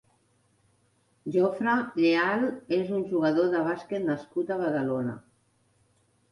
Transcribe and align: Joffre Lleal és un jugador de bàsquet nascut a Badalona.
Joffre 1.35 1.75
Lleal 1.99 2.47
és 2.79 2.91
un 3.01 3.05
jugador 3.13 3.53
de 3.55 3.63
bàsquet 3.71 4.11
nascut 4.11 4.51
a 4.51 4.61
Badalona. 4.67 5.19